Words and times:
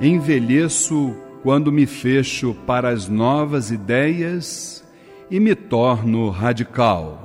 Envelheço 0.00 1.16
quando 1.42 1.72
me 1.72 1.86
fecho 1.86 2.54
para 2.66 2.90
as 2.90 3.08
novas 3.08 3.70
ideias 3.70 4.84
e 5.30 5.40
me 5.40 5.54
torno 5.54 6.28
radical. 6.28 7.22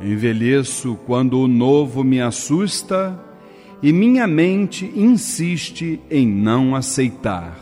Envelheço 0.00 0.98
quando 1.06 1.38
o 1.38 1.46
novo 1.46 2.02
me 2.02 2.20
assusta 2.20 3.20
e 3.82 3.92
minha 3.92 4.26
mente 4.26 4.90
insiste 4.96 6.00
em 6.10 6.26
não 6.26 6.74
aceitar. 6.74 7.58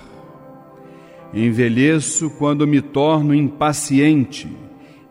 Envelheço 1.35 2.31
quando 2.31 2.69
me 2.69 2.81
torno 2.81 3.35
impaciente, 3.35 4.49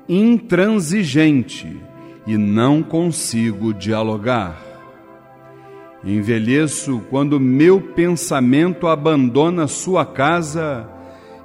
intransigente 0.08 1.77
e 2.25 2.38
não 2.38 2.81
consigo 2.81 3.73
dialogar. 3.73 4.70
Envelheço 6.03 7.01
quando 7.09 7.39
meu 7.39 7.79
pensamento 7.79 8.87
abandona 8.87 9.67
sua 9.67 10.05
casa 10.05 10.89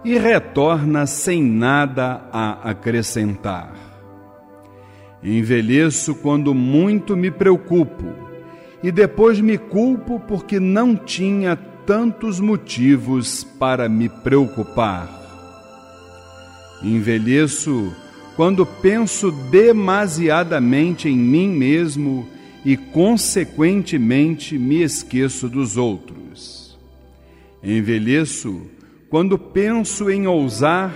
e 0.03 0.17
retorna 0.17 1.05
sem 1.05 1.43
nada 1.43 2.29
a 2.33 2.71
acrescentar. 2.71 3.75
Envelheço 5.23 6.15
quando 6.15 6.55
muito 6.55 7.17
me 7.17 7.31
preocupo 7.31 8.05
e 8.83 8.91
depois 8.91 9.41
me 9.41 9.59
culpo 9.59 10.21
porque 10.21 10.59
não 10.59 10.97
tinha 10.97 11.57
tantos 11.57 12.41
motivos 12.41 13.45
para 13.45 13.89
me 13.89 14.09
preocupar. 14.09 15.09
Envelheço 16.83 17.93
quando 18.37 18.65
penso 18.65 19.31
demasiadamente 19.51 21.09
em 21.09 21.17
mim 21.17 21.49
mesmo 21.49 22.29
e, 22.67 22.77
consequentemente, 22.77 24.59
me 24.59 24.83
esqueço 24.83 25.49
dos 25.49 25.77
outros. 25.77 26.77
Envelheço 27.63 28.61
quando 29.09 29.39
penso 29.39 30.11
em 30.11 30.27
ousar 30.27 30.93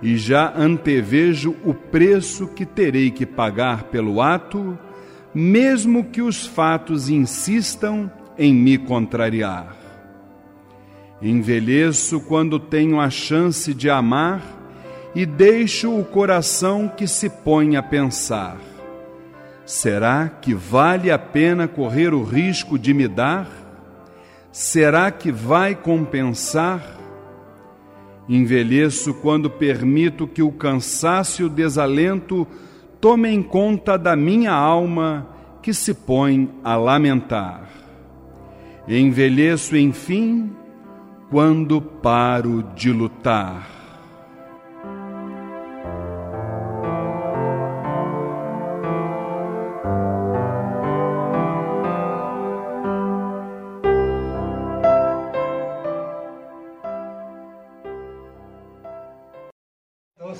e 0.00 0.16
já 0.16 0.56
antevejo 0.56 1.56
o 1.64 1.74
preço 1.74 2.46
que 2.46 2.64
terei 2.64 3.10
que 3.10 3.26
pagar 3.26 3.84
pelo 3.84 4.22
ato, 4.22 4.78
mesmo 5.34 6.04
que 6.04 6.22
os 6.22 6.46
fatos 6.46 7.08
insistam 7.08 8.08
em 8.38 8.54
me 8.54 8.78
contrariar. 8.78 9.76
Envelheço 11.20 12.20
quando 12.20 12.60
tenho 12.60 13.00
a 13.00 13.10
chance 13.10 13.74
de 13.74 13.90
amar 13.90 14.40
e 15.12 15.26
deixo 15.26 15.92
o 15.92 16.04
coração 16.04 16.86
que 16.86 17.08
se 17.08 17.28
põe 17.28 17.74
a 17.74 17.82
pensar: 17.82 18.69
será 19.70 20.28
que 20.28 20.52
vale 20.52 21.12
a 21.12 21.18
pena 21.18 21.68
correr 21.68 22.12
o 22.12 22.24
risco 22.24 22.76
de 22.76 22.92
me 22.92 23.06
dar? 23.06 23.48
Será 24.50 25.12
que 25.12 25.30
vai 25.30 25.76
compensar? 25.76 26.98
Envelheço 28.28 29.14
quando 29.14 29.48
permito 29.48 30.26
que 30.26 30.42
o 30.42 30.50
cansaço 30.50 31.42
e 31.42 31.44
o 31.44 31.48
desalento 31.48 32.46
tomem 33.00 33.40
conta 33.42 33.96
da 33.96 34.16
minha 34.16 34.52
alma 34.52 35.28
que 35.62 35.72
se 35.72 35.94
põe 35.94 36.50
a 36.64 36.74
lamentar. 36.74 37.68
Envelheço, 38.88 39.76
enfim, 39.76 40.50
quando 41.30 41.80
paro 41.80 42.64
de 42.74 42.90
lutar. 42.90 43.79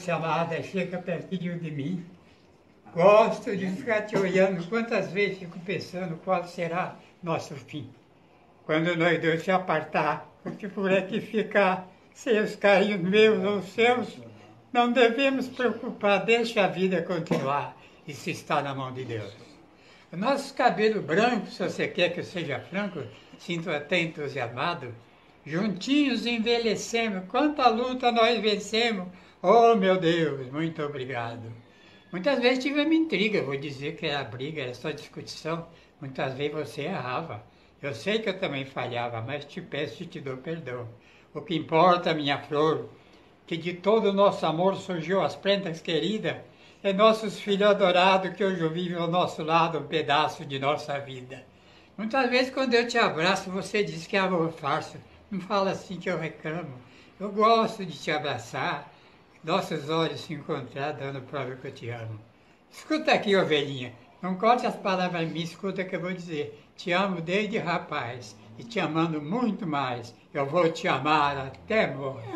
Amada, 0.09 0.63
chega 0.63 0.99
pertinho 0.99 1.59
de 1.59 1.71
mim. 1.71 2.05
Gosto 2.95 3.57
de 3.57 3.67
ficar 3.71 4.03
te 4.03 4.17
olhando. 4.17 4.67
Quantas 4.69 5.11
vezes 5.11 5.39
fico 5.39 5.59
pensando 5.61 6.17
qual 6.25 6.45
será 6.47 6.97
nosso 7.23 7.55
fim. 7.55 7.91
Quando 8.65 8.97
nós 8.97 9.21
dois 9.21 9.43
se 9.43 9.51
apartar, 9.51 10.27
porque 10.43 10.69
por 10.69 10.93
aqui 10.93 11.21
ficar 11.21 11.89
sem 12.15 12.39
os 12.39 12.55
carinhos 12.57 13.01
meus 13.01 13.45
ou 13.45 13.63
seus, 13.63 14.19
não 14.73 14.93
devemos 14.93 15.49
preocupar, 15.49 16.25
deixa 16.25 16.65
a 16.65 16.69
vida 16.69 17.03
continuar. 17.03 17.77
Isso 18.07 18.31
está 18.31 18.63
na 18.63 18.75
mão 18.75 18.93
de 18.93 19.05
Deus. 19.05 19.33
O 20.13 20.17
nosso 20.17 20.55
cabelo 20.55 21.03
branco, 21.03 21.47
se 21.47 21.63
você 21.63 21.89
quer 21.89 22.13
que 22.13 22.21
eu 22.21 22.25
seja 22.25 22.59
franco, 22.59 23.03
sinto 23.39 23.71
até 23.71 24.01
entusiasmado. 24.01 24.95
Juntinhos 25.47 26.27
envelhecemos, 26.27 27.25
quanta 27.29 27.69
luta 27.69 28.13
nós 28.13 28.41
vencemos. 28.41 29.09
Oh, 29.43 29.75
meu 29.75 29.99
Deus, 29.99 30.51
muito 30.53 30.83
obrigado. 30.83 31.51
Muitas 32.13 32.41
vezes 32.41 32.63
tivemos 32.63 32.95
intriga, 32.95 33.43
vou 33.43 33.57
dizer 33.57 33.97
que 33.97 34.05
era 34.07 34.23
briga, 34.23 34.61
era 34.61 34.75
só 34.75 34.91
discussão. 34.91 35.67
Muitas 35.99 36.35
vezes 36.35 36.53
você 36.53 36.83
errava. 36.83 37.43
Eu 37.81 37.95
sei 37.95 38.19
que 38.19 38.29
eu 38.29 38.39
também 38.39 38.67
falhava, 38.67 39.23
mas 39.23 39.47
te 39.47 39.63
peço 39.63 40.03
e 40.03 40.07
te 40.07 40.21
dou 40.21 40.37
perdão. 40.37 40.87
O 41.33 41.41
que 41.41 41.55
importa, 41.55 42.13
minha 42.13 42.37
flor, 42.39 42.91
que 43.47 43.57
de 43.57 43.73
todo 43.73 44.11
o 44.11 44.13
nosso 44.13 44.45
amor 44.45 44.77
surgiu 44.77 45.23
as 45.23 45.37
prendas 45.37 45.81
queridas, 45.81 46.37
é 46.83 46.93
nossos 46.93 47.41
filhos 47.41 47.71
adorados 47.71 48.35
que 48.35 48.45
hoje 48.45 48.69
vivem 48.69 48.99
ao 48.99 49.09
nosso 49.09 49.43
lado 49.43 49.79
um 49.79 49.87
pedaço 49.87 50.45
de 50.45 50.59
nossa 50.59 50.99
vida. 50.99 51.47
Muitas 51.97 52.29
vezes 52.29 52.53
quando 52.53 52.75
eu 52.75 52.87
te 52.87 52.99
abraço, 52.99 53.51
você 53.51 53.83
diz 53.83 54.07
que 54.07 54.19
é 54.19 54.21
amor 54.21 54.53
fácil. 54.53 55.01
Não 55.31 55.41
fala 55.41 55.71
assim 55.71 55.99
que 55.99 56.11
eu 56.11 56.19
reclamo. 56.19 56.75
Eu 57.19 57.33
gosto 57.33 57.87
de 57.87 57.99
te 57.99 58.11
abraçar, 58.11 58.91
nossos 59.43 59.89
olhos 59.89 60.21
se 60.21 60.35
encontrar, 60.35 60.93
dando 60.93 61.23
prova 61.23 61.57
que 61.57 61.67
eu 61.67 61.73
te 61.73 61.89
amo. 61.89 62.21
Escuta 62.71 63.13
aqui, 63.13 63.35
ovelhinha. 63.37 63.93
Não 64.23 64.35
corte 64.35 64.67
as 64.67 64.77
palavras 64.77 65.31
mim, 65.31 65.41
escuta 65.41 65.83
o 65.83 65.89
que 65.89 65.97
eu 65.97 66.01
vou 66.01 66.13
dizer. 66.13 66.63
Te 66.77 66.93
amo 66.93 67.21
desde 67.21 67.59
rapaz 67.59 68.37
e 68.59 68.65
te 68.65 68.79
amando 68.79 69.21
muito 69.21 69.67
mais. 69.67 70.15
Eu 70.33 70.47
vou 70.47 70.71
te 70.71 70.87
amar 70.87 71.37
até 71.39 71.87
morrer. 71.87 72.29